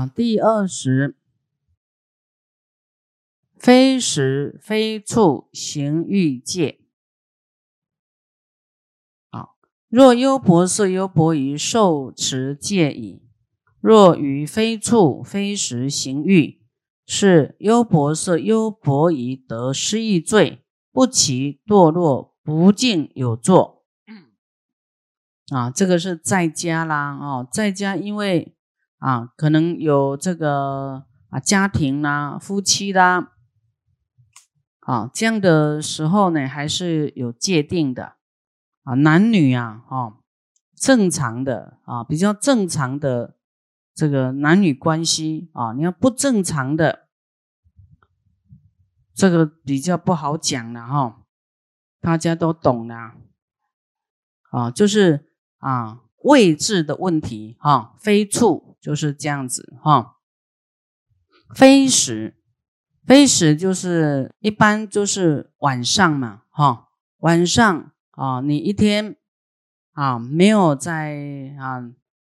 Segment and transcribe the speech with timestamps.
[0.00, 1.14] 啊，第二十，
[3.58, 6.80] 非时非处行欲界。
[9.28, 9.50] 啊，
[9.90, 13.20] 若优婆塞、优婆夷受持戒已，
[13.78, 16.62] 若于非处非时行欲，
[17.06, 23.84] 是优婆塞、优婆夷得失意罪，不其堕落，不净有作。
[25.50, 28.56] 啊，这个是在家啦，哦，在家因为
[29.00, 33.32] 啊，可能有这个啊家庭啦、夫妻啦，
[34.78, 38.14] 啊这样的时候呢，还是有界定的
[38.84, 40.22] 啊，男女啊，哦，
[40.76, 43.36] 正常的啊，比较正常的
[43.92, 47.08] 这个男女关系啊，你要不正常的，
[49.12, 51.22] 这个比较不好讲了哈，
[52.00, 52.94] 大家都懂的
[54.50, 55.26] 啊，就是。
[55.60, 60.16] 啊，位置的问题哈，非处就是这样子哈。
[61.54, 62.36] 非时，
[63.04, 66.88] 非时就是一般就是晚上嘛哈。
[67.18, 69.16] 晚上啊，你一天
[69.92, 71.90] 啊没有在啊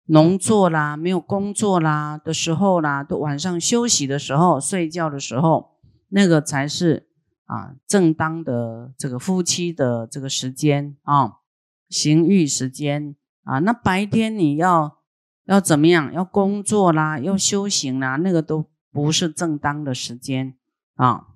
[0.06, 5.72] 农作啦，没有工作啦的时候啦，都晚上休息的时候、睡觉的时候，
[6.08, 7.08] 那个才是
[7.44, 11.38] 啊正当的这个夫妻的这个时间啊。
[11.88, 13.14] 行欲时间
[13.44, 15.01] 啊，那白天你要
[15.44, 16.12] 要怎么样？
[16.12, 20.56] 要工作啦，要修行啦，那个都不是正当的时间
[20.94, 21.28] 啊。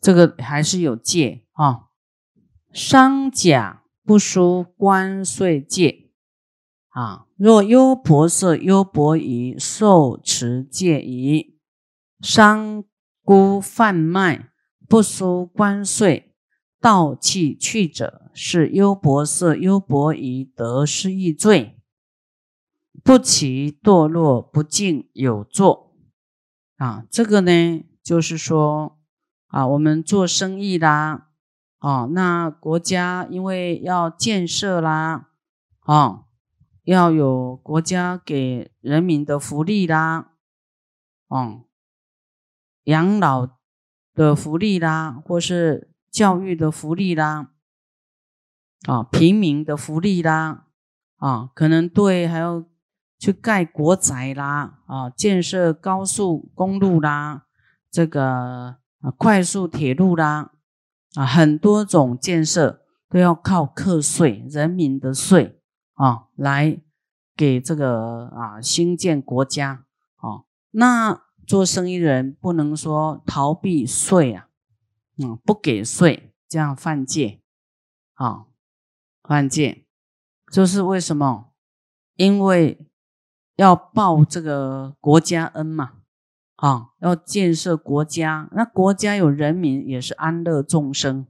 [0.00, 1.88] 这个还是有戒啊。
[2.72, 6.10] 商贾不输关税戒
[6.88, 7.26] 啊。
[7.36, 11.58] 若优婆塞、优婆夷受持戒仪，
[12.20, 12.84] 商
[13.22, 14.50] 姑贩卖
[14.88, 16.31] 不输关税。
[16.82, 21.78] 盗弃去者，是优婆塞、优婆夷得失易罪，
[23.04, 25.94] 不其堕落，不敬有作。
[26.78, 28.98] 啊，这个呢，就是说
[29.46, 31.28] 啊，我们做生意啦，
[31.78, 35.28] 啊，那国家因为要建设啦，
[35.82, 36.24] 啊，
[36.82, 40.32] 要有国家给人民的福利啦，
[41.28, 41.62] 哦，
[42.84, 43.48] 养老
[44.12, 45.91] 的福利啦，或是。
[46.12, 47.52] 教育的福利啦，
[48.86, 50.66] 啊，平民的福利啦，
[51.16, 52.66] 啊，可能对还要
[53.18, 57.46] 去盖国宅啦，啊，建设高速公路啦，
[57.90, 60.52] 这个啊快速铁路啦，
[61.14, 65.58] 啊，很多种建设都要靠课税，人民的税
[65.94, 66.78] 啊，来
[67.34, 69.86] 给这个啊兴建国家
[70.16, 70.44] 啊。
[70.72, 74.48] 那做生意人不能说逃避税啊。
[75.22, 77.40] 嗯，不给税，这样犯戒，
[78.14, 78.46] 啊，
[79.22, 79.86] 犯戒，
[80.52, 81.52] 就是为什么？
[82.16, 82.90] 因为
[83.56, 86.00] 要报这个国家恩嘛，
[86.56, 91.26] 啊，要建设国家，那国家有人民也是安乐众生，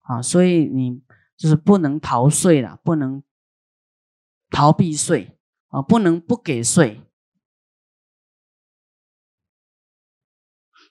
[0.00, 1.02] 啊，所以你
[1.36, 3.22] 就是不能逃税了，不能
[4.50, 5.38] 逃避税，
[5.68, 7.02] 啊，不能不给税，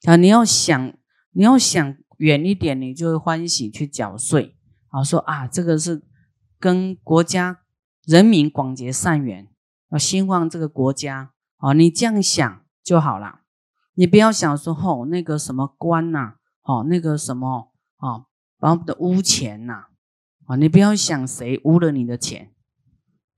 [0.04, 0.94] 啊，你要想，
[1.32, 1.98] 你要想。
[2.18, 4.56] 远一点，你就会欢喜去缴税
[4.90, 5.04] 啊！
[5.04, 6.04] 说啊，这个是
[6.60, 7.62] 跟国家
[8.06, 9.50] 人民广结善缘，
[9.92, 11.74] 要兴旺这个国家啊！
[11.74, 13.42] 你这样想就好了，
[13.96, 18.26] 你不要想说哦，那个什么官呐，哦，那个什么啊，
[18.60, 19.88] 把我们的污钱呐，
[20.46, 22.54] 啊，你不要想谁污了你的钱，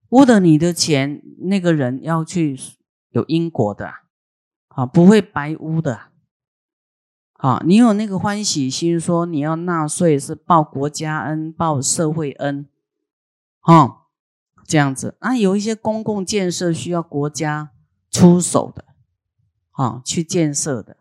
[0.10, 2.58] 污了你的钱，那个人要去
[3.10, 3.92] 有因果的
[4.68, 6.12] 啊，不会白污的。
[7.38, 12.68] 啊，你有那个欢喜心，说你要纳税是报国家恩、报社会恩，
[13.62, 14.06] 哦，
[14.66, 17.70] 这样子啊，有一些公共建设需要国家
[18.10, 18.86] 出手的，
[19.74, 20.98] 啊，去建设的，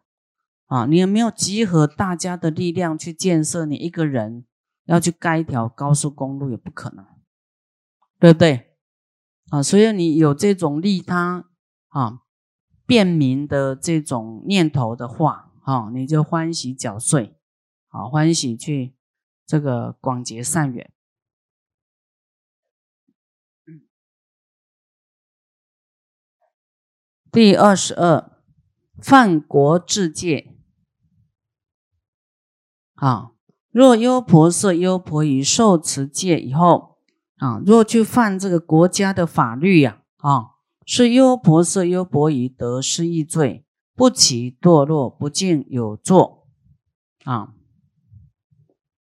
[0.67, 3.65] 啊，你有没有集合大家的力量去建设？
[3.65, 4.45] 你一个人
[4.85, 7.07] 要去盖一条高速公路也不可能，
[8.21, 8.77] 对不对？
[9.49, 11.47] 啊，所以你有这种利他
[11.89, 12.21] 啊、
[12.85, 15.45] 便民的这种念头的话。
[15.67, 17.37] 好，你就欢喜缴税，
[17.89, 18.95] 好欢喜去
[19.45, 20.93] 这个广结善缘。
[27.33, 28.31] 第二十二，
[29.03, 30.57] 犯国治戒。
[32.95, 33.33] 啊，
[33.73, 36.99] 若优婆塞、优婆夷受持戒以后，
[37.39, 40.51] 啊，若去犯这个国家的法律呀，啊，
[40.87, 43.66] 是优婆塞、优婆夷得失一罪。
[43.97, 46.47] 不起堕落，不敬有作
[47.25, 47.55] 啊！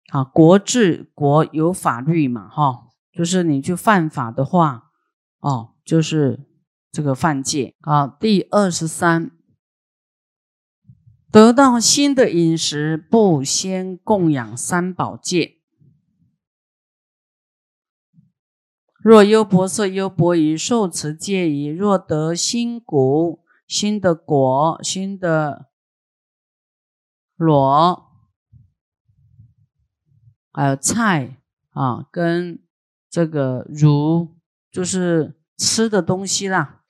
[0.09, 4.91] 啊，国治国有法律嘛，哈，就是你去犯法的话，
[5.39, 6.45] 哦，就是
[6.91, 8.05] 这个犯戒啊。
[8.05, 9.31] 第二十三，
[11.31, 15.59] 得到新的饮食，不先供养三宝戒。
[19.01, 23.39] 若优婆塞、优婆夷受持戒仪，若得新谷、
[23.71, 25.71] 新的果、新的
[27.37, 28.11] 螺，
[30.51, 32.61] 还有菜啊，跟
[33.09, 34.35] 这个如
[34.69, 36.83] 就是吃的东西啦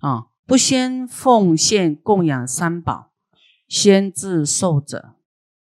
[0.00, 3.10] 啊，不先奉献供养三宝，
[3.66, 5.14] 先自受者。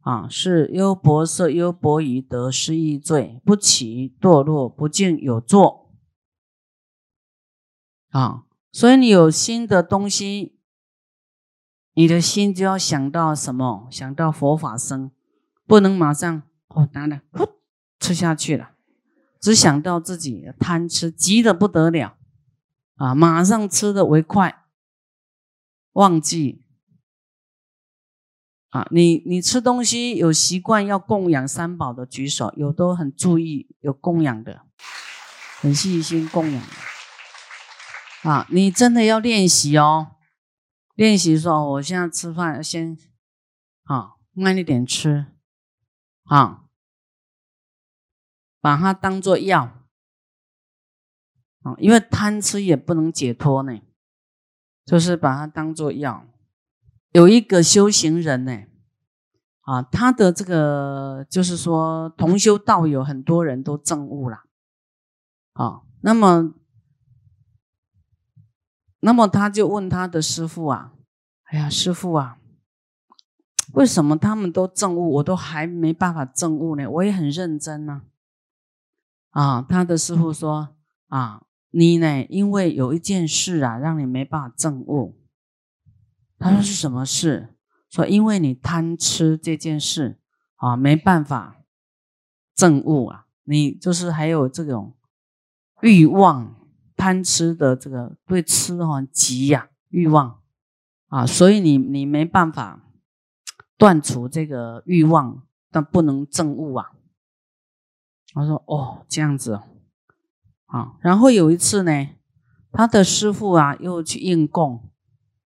[0.00, 5.92] 啊，是优博色、优博夷得失意罪，不起堕落，不敬有作。
[8.08, 10.58] 啊，所以你有新的东西，
[11.94, 13.88] 你的心就要想到什么？
[13.90, 15.10] 想到佛法僧，
[15.66, 17.48] 不能马上哦拿了呼
[17.98, 18.72] 吃下去了，
[19.40, 22.16] 只想到自己贪吃，急得不得了
[22.96, 24.64] 啊，马上吃的为快，
[25.92, 26.64] 忘记。
[28.68, 34.60] 啊，你你吃东西有习惯要供养三宝的举手，有都很注意有供养的，
[35.60, 36.62] 很细心供养。
[38.28, 40.16] 啊，你真的要练习哦，
[40.94, 42.94] 练习说我现在吃饭先
[43.84, 45.24] 啊慢一点吃，
[46.24, 46.64] 啊，
[48.60, 49.86] 把它当做药
[51.62, 53.80] 啊，因为贪吃也不能解脱呢，
[54.84, 56.26] 就是把它当做药。
[57.12, 58.64] 有一个修行人呢，
[59.62, 64.42] 啊，他的这个就是说同修道友很多人都证悟了，
[65.54, 66.52] 啊，那么，
[69.00, 70.92] 那么他就问他的师傅啊，
[71.44, 72.38] 哎呀，师傅啊，
[73.74, 76.88] 为什么他们都证悟，我都还没办法证悟呢？
[76.90, 78.02] 我也很认真呢，
[79.30, 80.76] 啊，他的师傅说，
[81.08, 85.18] 啊，你呢，因为有一件事啊，让你没办法证悟。
[86.38, 87.54] 他说是什么事？
[87.90, 90.20] 说因为你贪吃这件事
[90.56, 91.62] 啊，没办法
[92.54, 93.26] 证悟啊。
[93.44, 94.94] 你就是还有这种
[95.80, 96.54] 欲望，
[96.98, 100.40] 贪吃的这个对吃哈急呀欲望
[101.06, 102.82] 啊，所以你你没办法
[103.76, 106.90] 断除这个欲望，但不能证悟啊。
[108.34, 109.62] 他说哦这样子
[110.66, 112.08] 啊，然后有一次呢，
[112.72, 114.90] 他的师傅啊又去应供。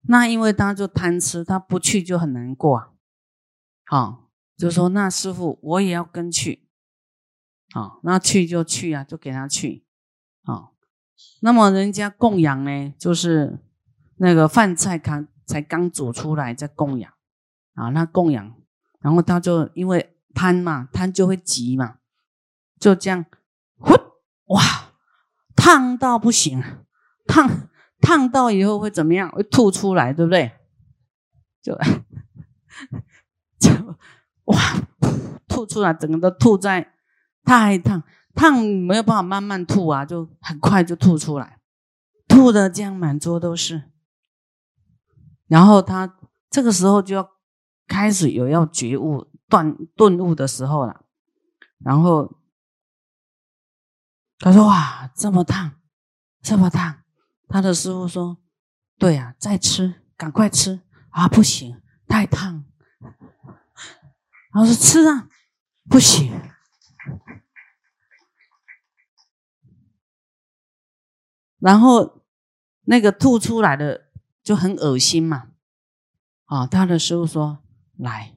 [0.03, 2.91] 那因为他就贪吃，他不去就很难过啊。
[3.85, 6.69] 好，就说那师傅我也要跟去。
[7.75, 9.85] 好，那去就去啊，就给他去。
[10.44, 10.71] 啊，
[11.41, 13.59] 那么人家供养呢，就是
[14.17, 17.12] 那个饭菜刚才刚煮出来在供养
[17.75, 18.55] 啊，那供养，
[19.00, 21.97] 然后他就因为贪嘛，贪就会急嘛，
[22.79, 23.25] 就这样，
[24.47, 24.62] 哇，
[25.56, 26.62] 烫到不行，
[27.26, 27.69] 烫。
[28.00, 29.29] 烫到以后会怎么样？
[29.29, 30.53] 会吐出来，对不对？
[31.61, 31.76] 就
[33.59, 33.70] 就
[34.44, 34.56] 哇，
[35.49, 36.93] 吐出来，整个都吐在
[37.43, 38.00] 太烫，
[38.38, 41.58] 烫没有办法慢慢吐啊，就很快就吐出来，
[42.29, 43.90] 吐的这样满桌都是。
[45.49, 46.17] 然后他
[46.49, 47.29] 这个时候就要
[47.88, 51.05] 开始有要觉悟、断顿悟的时候了。
[51.81, 52.38] 然后
[54.38, 55.73] 他说：“哇，这么烫，
[56.41, 57.02] 这么烫。”
[57.49, 58.38] 他的师傅说
[58.99, 61.27] ：“对呀，再吃，赶快吃啊！
[61.27, 62.65] 不行，太烫。”
[64.55, 65.29] 然后说：“吃啊，
[65.91, 66.32] 不行。”
[71.58, 72.22] 然后
[72.84, 74.06] 那个吐出来的
[74.43, 75.50] 就很恶心嘛。
[76.44, 77.58] 啊，他的师傅说
[77.98, 78.36] ：“来，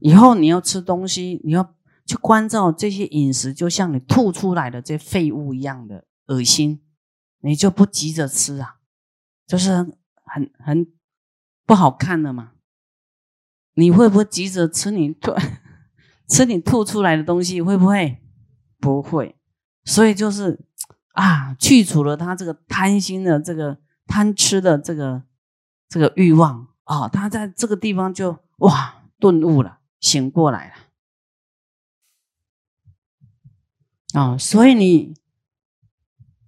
[0.00, 1.74] 以后你要吃东西，你要
[2.04, 6.82] 去关照这些饮食，就像你吐出来的这废物一样的恶心。”
[7.40, 8.78] 你就不急着吃啊，
[9.46, 9.70] 就是
[10.24, 10.92] 很很
[11.64, 12.54] 不好看的嘛。
[13.74, 15.32] 你会不会急着吃你吐
[16.28, 17.62] 吃你吐出来的东西？
[17.62, 18.20] 会不会？
[18.80, 19.36] 不会。
[19.84, 20.65] 所以就是
[21.16, 25.22] 啊，去除了他这个贪心的这个贪吃的这个
[25.88, 30.74] 这个欲望啊，他在这个地方就哇顿悟了，醒过来了
[34.20, 34.38] 啊。
[34.38, 35.14] 所以你。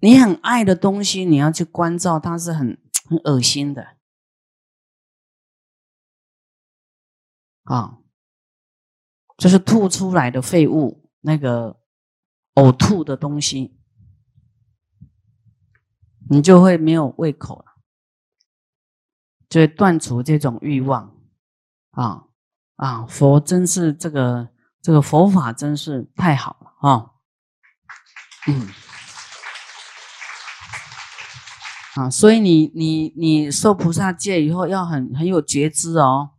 [0.01, 3.97] 你很爱的东西，你要去关照，它是很很恶心的
[7.63, 7.97] 啊，
[9.35, 11.81] 就是吐出来的废物，那个
[12.53, 13.78] 呕吐的东西，
[16.29, 17.65] 你就会没有胃口了，
[19.49, 21.15] 就会断除这种欲望
[21.91, 22.25] 啊
[22.75, 23.05] 啊！
[23.07, 24.49] 佛真是这个
[24.81, 27.11] 这个佛法真是太好了啊，
[28.47, 28.69] 嗯。
[31.95, 36.29] 啊，所以你你你受菩萨戒以后要很很有觉知哦，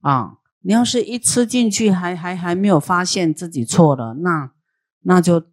[0.00, 4.52] 啊，你要是一吃进去还还还没有发现自己错了，那
[5.00, 5.44] 那就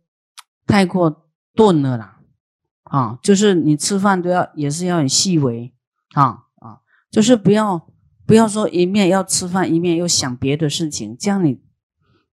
[0.66, 2.16] 太过钝了啦，
[2.89, 5.74] 啊，就是你吃饭都要也是要很细微
[6.13, 7.89] 啊啊，就是不要
[8.25, 11.62] 不要说一面要吃饭一面又想别的事情，这样你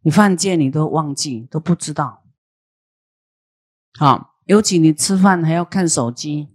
[0.03, 2.25] 你犯戒你都忘记都不知道，
[3.99, 6.51] 好，尤其你吃饭还要看手机。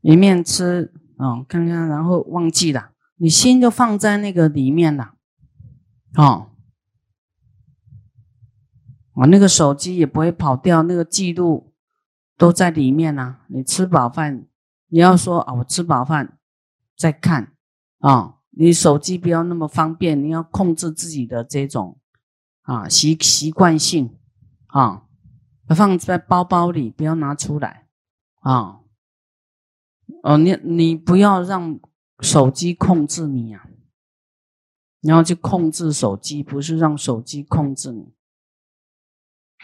[0.00, 5.14] 一面吃啊，看看，然后忘记了，你心就放在那个里面了，
[6.16, 6.52] 哦，
[9.14, 11.67] 我那个手机也不会跑掉，那个记录
[12.38, 13.40] 都在里面呢。
[13.48, 14.46] 你吃饱饭，
[14.86, 16.38] 你要说啊，我吃饱饭
[16.96, 17.52] 再看
[17.98, 22.00] 啊，你手机不要那么方便，你要控制自己的这种
[22.62, 24.16] 啊习习惯性
[24.68, 25.04] 啊，
[25.68, 27.88] 放在包包里，不要拿出来
[28.40, 28.80] 啊。
[30.22, 31.78] 哦，你你不要让
[32.20, 33.68] 手机控制你呀！
[35.00, 38.14] 你要去控制手机，不是让手机控制你。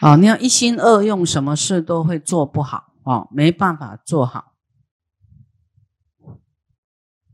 [0.01, 4.53] 啊，你要一心二用，什么事都会做不好啊，没办法做好，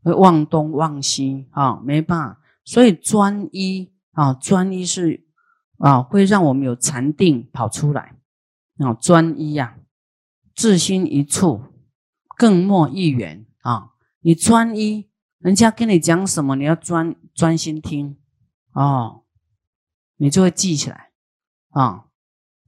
[0.03, 2.41] 会忘东忘西啊，没办法。
[2.63, 5.25] 所以专一啊，专一是
[5.77, 8.17] 啊，会让我们有禅定跑出来
[8.77, 9.77] 啊，专一呀，
[10.55, 11.63] 自心一处。
[12.37, 13.91] 更莫一缘啊！
[14.21, 18.17] 你专一，人家跟你讲什么，你要专专心听
[18.73, 19.25] 哦，
[20.15, 21.11] 你就会记起来
[21.69, 22.05] 啊。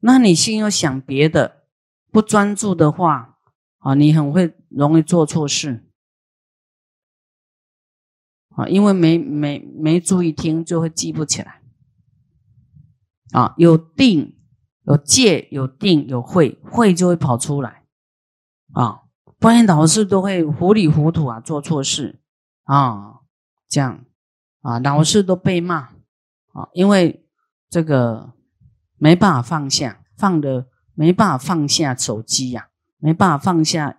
[0.05, 1.63] 那你心又想别的，
[2.12, 3.39] 不专注的话
[3.77, 5.89] 啊，你很会容易做错事
[8.50, 11.62] 啊，因为没没没注意听，就会记不起来
[13.31, 13.53] 啊。
[13.57, 14.38] 有定
[14.83, 17.86] 有戒有定有慧，慧就会跑出来
[18.74, 19.03] 啊。
[19.39, 22.22] 不然老是都会糊里糊涂啊，做错事
[22.63, 23.22] 啊，
[23.69, 24.03] 这样
[24.60, 25.93] 啊，老是都被骂
[26.51, 27.25] 啊，因为
[27.69, 28.33] 这个
[29.03, 32.69] 没办法放下，放的没办法放下手机呀，
[33.00, 33.98] 没办法放下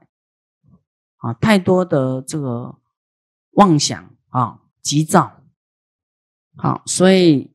[1.19, 2.79] 啊，太多的这个
[3.51, 5.43] 妄想啊，急躁，
[6.57, 7.55] 好，所以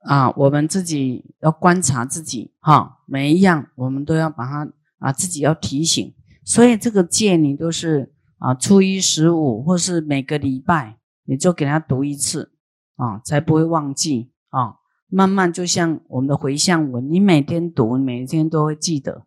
[0.00, 6.14] 啊，我们自己要观察自己哈，每一样我们都要把它啊，自己要提醒。
[6.44, 12.52] 所以这个戒你都是啊，初一十五或是每个礼拜，你就给他读一次
[12.96, 14.83] 啊，才不会忘记啊。
[15.14, 19.24] 慢慢就像我们的回向文，你每天读，每天都会记得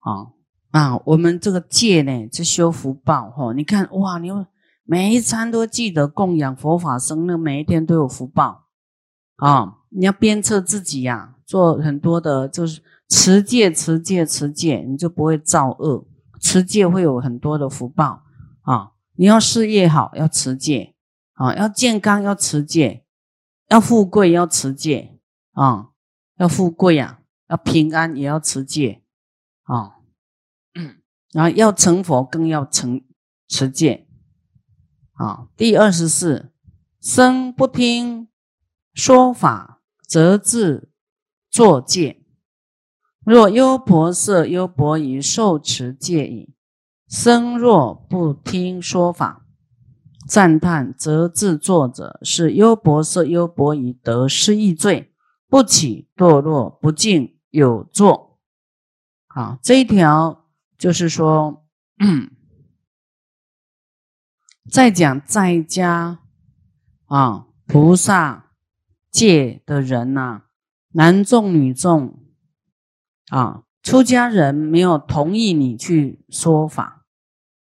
[0.00, 0.32] 啊
[0.72, 1.00] 啊。
[1.04, 3.52] 我们这个戒呢，是修福报哈。
[3.52, 4.28] 你看哇，你
[4.82, 8.64] 每一餐都记得供养佛法僧，那每一天都有福报
[9.36, 9.76] 啊。
[9.90, 16.06] 你要鞭策自己呀，做很多的，就是持戒、持戒、持戒，你就不会造恶。
[16.40, 18.22] 持戒会有很多的福报
[18.62, 18.92] 啊！
[19.14, 20.94] 你要事业好，要持戒
[21.34, 23.02] 啊；要健康，要持戒；
[23.68, 25.19] 要富贵，要持戒
[25.60, 25.92] 啊；
[26.38, 29.02] 要富贵呀，要平安，也要持戒
[29.64, 29.96] 啊。
[31.32, 33.04] 然后要成佛，更要成
[33.46, 34.08] 持戒
[35.12, 35.48] 啊。
[35.56, 36.50] 第二十四，
[37.00, 38.28] 生不听
[38.94, 40.90] 说法，则自
[41.50, 42.24] 作戒。
[43.22, 46.54] 若优婆塞、优婆夷受持戒已，
[47.06, 49.44] 生若不听说法，
[50.26, 55.09] 赞叹则自作者是优婆塞、优婆夷得失意罪，
[55.50, 58.38] 不起堕落，不敬有作。
[59.26, 61.66] 好，这一条就是说，
[64.70, 66.20] 在讲在家
[67.06, 68.52] 啊菩萨
[69.10, 70.44] 戒的人呐，
[70.92, 72.16] 男众女众。
[73.30, 77.06] 啊，出家人没有同意你去说法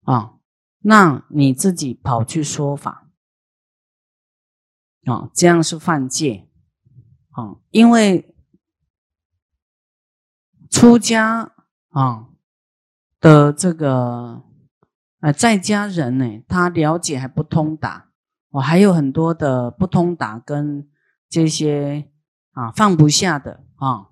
[0.03, 0.35] 啊，
[0.79, 3.09] 那你自己跑去说法
[5.05, 6.48] 啊，这样是犯戒
[7.29, 8.33] 啊，因为
[10.69, 11.51] 出家
[11.89, 12.29] 啊
[13.19, 14.43] 的这个
[15.19, 18.11] 呃在家人呢，他了解还不通达，
[18.49, 20.89] 我还有很多的不通达跟
[21.27, 22.09] 这些
[22.51, 24.07] 啊放不下的啊。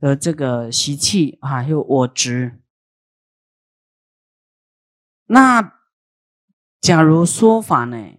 [0.00, 2.58] 的这个习气啊，还有我执。
[5.26, 5.74] 那
[6.80, 8.14] 假如说法呢，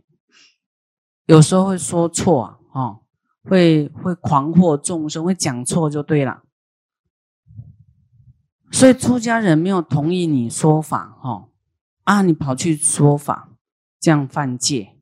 [1.26, 3.01] 有时候会说错啊，
[3.44, 6.44] 会会狂惑众生，会讲错就对了。
[8.72, 11.50] 所以出家人没有同意你说法，哈
[12.04, 13.50] 啊，你跑去说法，
[14.00, 14.96] 这样犯戒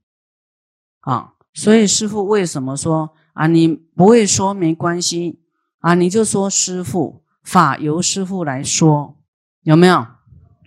[1.02, 1.34] 啊。
[1.54, 5.44] 所以师父为什么说啊，你不会说没关系。
[5.80, 9.18] 啊，你就说师傅法由师傅来说，
[9.62, 10.06] 有没有？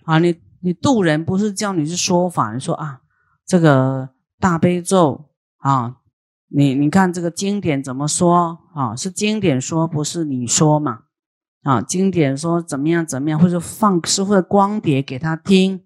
[0.05, 3.01] 啊，你你渡人不是叫你去说法，你说啊，
[3.45, 5.97] 这个大悲咒啊，
[6.55, 8.95] 你你看这个经典怎么说啊？
[8.95, 11.05] 是经典说，不是你说嘛？
[11.63, 15.83] 啊，经典说怎么样怎么样，或者放师傅的光碟给他听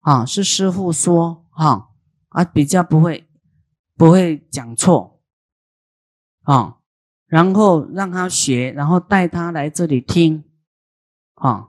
[0.00, 1.88] 啊，是师傅说哈
[2.28, 3.26] 啊，比较不会
[3.96, 5.22] 不会讲错
[6.42, 6.76] 啊，
[7.26, 10.44] 然后让他学，然后带他来这里听
[11.36, 11.68] 啊，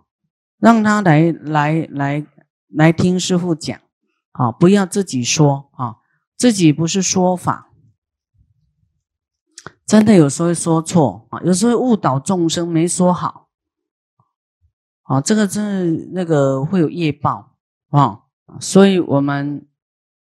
[0.59, 2.25] 让他来来来
[2.67, 3.79] 来听师傅讲
[4.33, 5.95] 啊，不要自己说啊，
[6.35, 7.69] 自己不是说法。
[9.93, 13.51] 真的有时候会说错啊，有时候误导众生，没说好。
[15.03, 17.55] 啊，这个真的那个会有业报
[17.89, 18.23] 啊，
[18.59, 19.67] 所以我们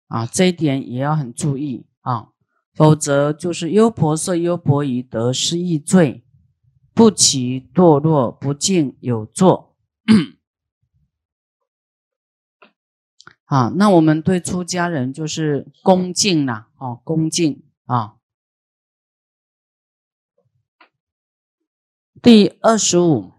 [0.07, 2.29] 啊这一点也要很注意啊，
[2.73, 6.23] 否则就是优婆塞、优婆夷得失易罪，
[6.93, 9.75] 不起堕落，不敬有作。
[13.43, 18.13] 啊，那我们对出家人就是恭敬啦，哦，恭敬啊。
[22.21, 23.31] 第二十五。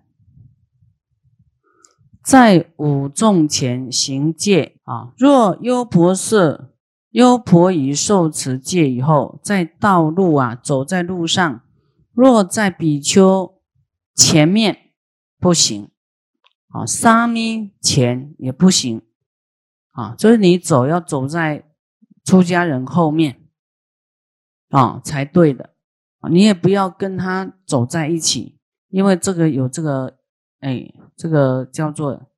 [2.23, 6.69] 在五众前行戒啊，若优婆塞、
[7.09, 11.63] 优婆夷受持戒以后，在道路啊，走在路上，
[12.13, 13.59] 若在比丘
[14.15, 14.93] 前面
[15.39, 15.91] 不行。
[16.69, 19.01] 啊，沙弥前也不行。
[19.93, 21.65] 啊，就是你走要走在
[22.25, 23.49] 出家人后面
[24.69, 25.71] 啊才对的，
[26.31, 28.58] 你也不要跟他走在一起，
[28.89, 30.19] 因为这个有这个
[30.61, 30.93] 哎。
[31.21, 32.31] 这个叫做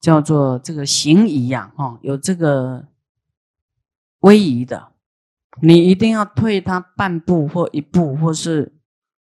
[0.00, 2.86] 叫做这个行仪呀，哈，有这个
[4.20, 4.92] 威仪的，
[5.60, 8.80] 你一定要退他半步或一步，或是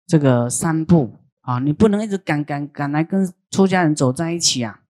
[0.07, 4.83] 这个三步啊，你不能一直赶赶赶来跟出家人走在一起啊，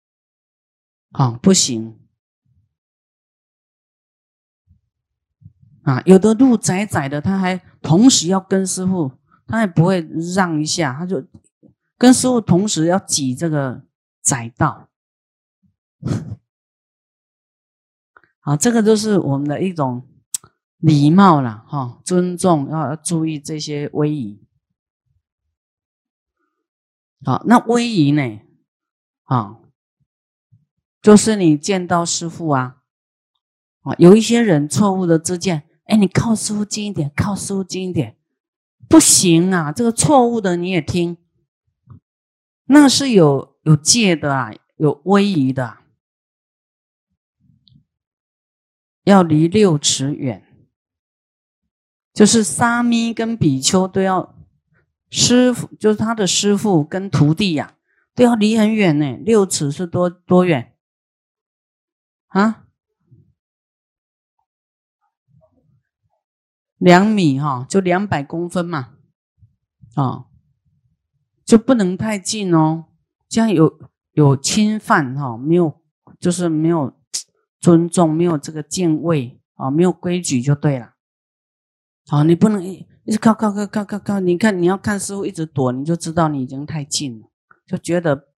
[1.11, 1.99] 啊，不行
[5.83, 9.11] 啊，有的路窄窄的，他还同时要跟师傅，
[9.51, 9.99] 他也不会
[10.33, 11.23] 让一下，他就。
[11.97, 13.85] 跟师傅同时要挤这个
[14.23, 14.89] 窄道，
[18.39, 20.09] 好，这个就是我们的一种
[20.77, 24.43] 礼貌了哈，尊重要要注意这些威仪。
[27.23, 28.41] 好，那威仪呢？
[29.25, 29.59] 啊，
[31.03, 32.81] 就是你见到师傅啊，
[33.81, 38.17] 啊，有一些人错误的自见，哎，你靠师傅近一点，靠师傅近一点，
[38.91, 41.17] 不行啊，这个错误的你也听。
[42.65, 45.77] 那是有有戒的啊，有威仪的，
[49.05, 50.45] 要离六尺远，
[52.13, 54.35] 就是沙弥跟比丘都要
[55.09, 57.77] 师傅，就是他的师傅跟徒弟呀，
[58.13, 59.17] 都要离很远呢。
[59.23, 60.75] 六尺是多多远
[62.27, 62.65] 啊？
[66.81, 68.89] 两米哈，就两百公分嘛，
[69.95, 70.25] 啊。
[71.43, 72.85] 就不能太近哦，
[73.27, 73.77] 这样有
[74.13, 75.81] 有侵犯哈，没有
[76.17, 76.93] 就是没有
[77.59, 80.93] 尊重，没有这个敬畏啊，没有规矩就对了。
[82.07, 87.27] 好，你不能一直靠靠靠靠靠靠，你看你要看师傅一直躲，你就知道你已经太近了，
[87.65, 88.29] 就觉得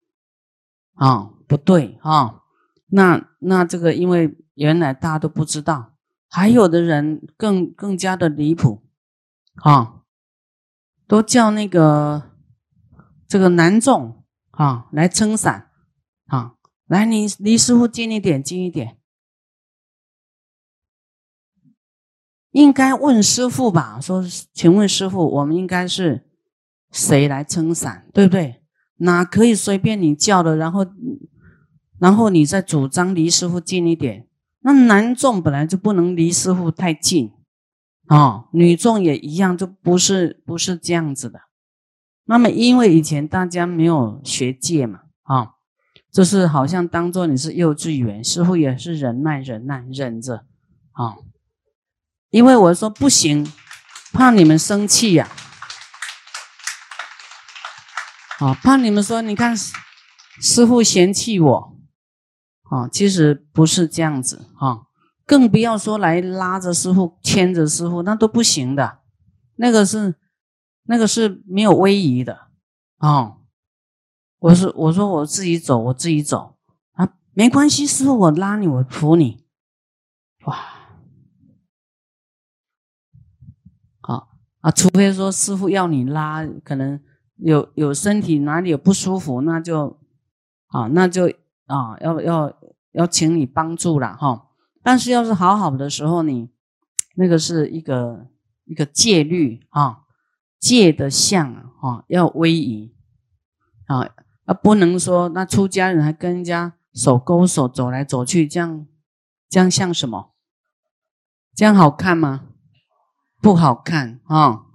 [0.96, 2.42] 啊不对啊。
[2.88, 5.93] 那那这个因为原来大家都不知道，
[6.34, 8.82] 还有的人更更加的离谱
[9.62, 10.02] 啊，
[11.08, 12.32] 都叫那个。
[13.26, 15.72] 这个男众啊，来撑伞
[16.28, 16.54] 啊，
[16.86, 19.00] 来你离师傅近一点，近一点。
[22.52, 26.30] 应该问师傅吧，说，请问师傅，我们应该是
[26.92, 28.62] 谁来撑伞，对不对？
[28.98, 30.86] 哪可以随便你叫的，然后，
[31.98, 34.28] 然后你再主张离师傅近一点？
[34.64, 37.32] 那男众本来就不能离师傅太近
[38.08, 41.42] 啊，女众也一样，就不是不是这样子的。
[42.26, 45.56] 那么，因为以前大家没有学戒嘛，啊，
[46.12, 50.46] 就是好像当做你是幼稚园，师傅也是忍耐、忍耐、忍着，
[50.94, 51.16] 啊，
[52.30, 53.52] 因为我说不行，
[54.14, 55.30] 怕你们生气呀，
[58.40, 59.56] 啊，怕你们说你看
[60.42, 61.73] 师傅嫌弃我，
[62.64, 64.88] 啊，其实不是这样子，啊，
[65.26, 69.00] 更不要说来拉着师傅、牵着师傅，那都不行的，
[69.56, 70.16] 那个是。
[70.86, 72.50] 那个是没有威仪的
[72.98, 73.38] 啊！
[74.40, 76.58] 我是我说我自己走，我自己走
[76.92, 79.46] 啊，没关系，师傅我拉你，我扶你，
[80.44, 80.58] 哇！
[84.02, 84.28] 好
[84.60, 87.00] 啊，除非说师傅要你拉，可能
[87.38, 89.98] 有有身体哪里有不舒服，那就
[90.68, 91.32] 啊，那就
[91.66, 92.54] 啊，要要
[92.92, 94.50] 要请你帮助了哈。
[94.82, 96.50] 但是要是好好的时候，你
[97.16, 98.28] 那个是一个
[98.66, 100.00] 一个戒律啊，
[100.60, 102.94] 戒的相啊，要威仪
[103.88, 104.10] 啊，
[104.46, 108.86] 啊不能说那出家人还跟人家手勾手走来走去，这样
[109.50, 110.34] 这样像什么？
[111.56, 112.46] 这样好看吗？
[113.42, 114.66] 不好看啊。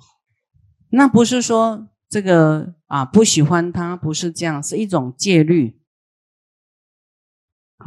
[0.90, 5.77] 那不是说这个啊不喜欢他，不是这样，是一种戒律。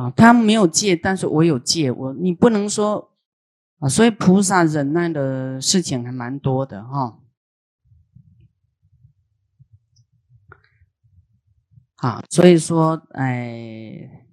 [0.01, 3.11] 啊，他没有戒，但是我有戒，我你不能说
[3.79, 7.19] 啊，所以菩萨忍耐的事情还蛮多的哈。
[11.95, 14.25] 好，所以说，哎，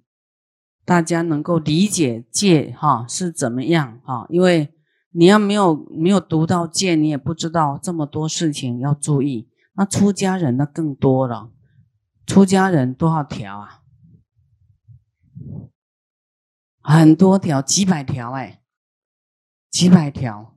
[0.85, 4.73] 大家能够理解戒哈是怎么样哈，因为。
[5.11, 9.49] 你要没有没有读到戒，你也不知道这么多事情要注意。
[9.73, 11.49] 那出家人那更多了，
[12.27, 13.78] 出家人多少条啊？
[16.91, 18.61] 很多条，几百条哎，
[19.69, 20.55] 几百条。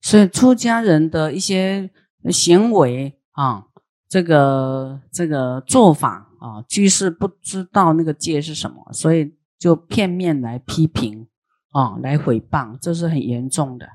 [0.00, 1.90] 所以出家人的一些
[2.30, 3.66] 行为啊，
[4.08, 11.26] 这个这个做法啊，居士不知道那个戒是什么，所以就片面来批评。
[11.72, 13.90] 啊，来诽谤，这是很严重的。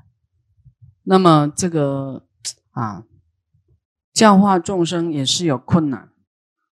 [1.02, 2.24] 那么这个
[2.70, 3.04] 啊，
[4.14, 6.08] 教化众生也是有困难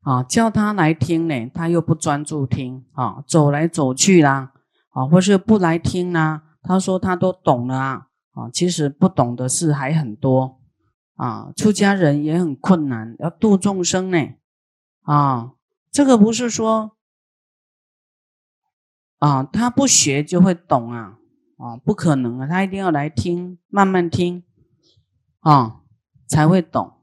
[0.03, 0.23] 啊。
[0.23, 4.52] 叫他来听呢，他又不专注听啊，走来走去啦，
[4.93, 6.57] 啊，或是不来听啦。
[6.63, 10.61] 他说他都懂了啊，啊，其实不懂的事还很多
[11.17, 11.53] 啊。
[11.55, 14.35] 出家人也很困难，要度众生呢，
[15.03, 15.53] 啊，
[15.91, 16.97] 这个不是说。
[19.19, 21.17] 啊，他不学就会懂啊，
[21.57, 24.43] 啊，不可能啊，他一定要来听，慢慢听，
[25.39, 25.83] 啊，
[26.27, 26.95] 才会懂，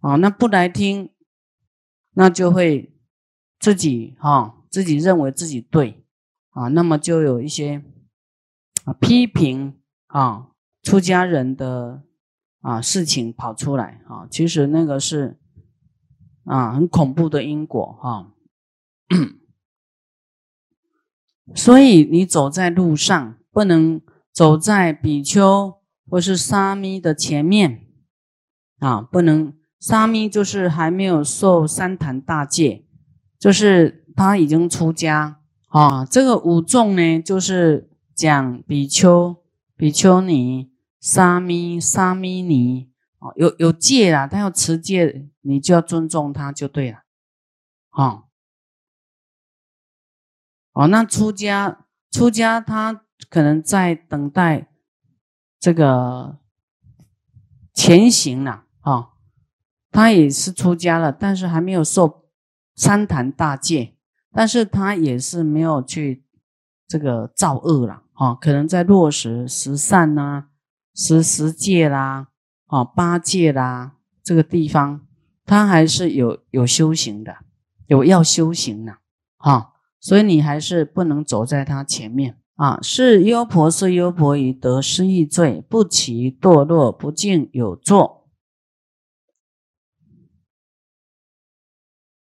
[0.00, 1.10] 啊，那不来听，
[2.14, 2.96] 那就会
[3.58, 5.99] 自己哈，自己认为自己对，
[6.50, 7.82] 啊，那么就有一些
[8.84, 10.50] 啊批评啊
[10.82, 12.02] 出家人的
[12.60, 15.38] 啊事情跑出来啊，其实那个是
[16.44, 18.32] 啊很恐怖的因果哈。
[21.54, 24.00] 所以你走在路上，不能
[24.32, 27.88] 走在比丘或是沙弥的前面
[28.78, 29.00] 啊！
[29.02, 32.86] 不能，沙弥就是还没有受三坛大戒，
[33.36, 35.39] 就是他已经出家
[35.70, 36.04] 啊。
[36.04, 39.42] 这个五众呢，就是讲比丘、
[39.74, 46.98] 比丘尼、沙弥、沙弥尼啊，有有戒啦，他要持戒，你就要尊重他就对了，
[47.90, 48.24] 啊。
[50.72, 54.68] 哦，那出家出家，他可能在等待
[55.58, 56.38] 这个
[57.74, 58.62] 前行呢。
[58.80, 59.10] 啊，
[59.90, 62.30] 他也是出家了，但是还没有受
[62.74, 63.96] 三坛大戒，
[64.32, 66.24] 但是他也是没有去
[66.86, 68.02] 这个造恶了。
[68.14, 70.46] 啊，可能在落实十善呐、
[70.94, 72.28] 十十戒啦、
[72.66, 75.00] 啊八戒啦这个地方，
[75.44, 77.36] 他还是有有修行的，
[77.86, 78.98] 有要修行的。
[79.38, 79.68] 啊。
[80.02, 82.78] 所以你还是不能走在他前面啊！
[82.80, 88.19] 是优婆塞、优婆夷得失意罪，不起堕落，不敬有作。